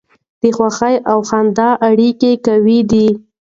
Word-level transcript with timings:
د 0.41 0.43
خوښۍ 0.57 0.95
او 1.11 1.17
خندا 1.29 1.69
اړیکه 1.89 2.31
قوي 2.45 2.79
ده. 2.91 3.05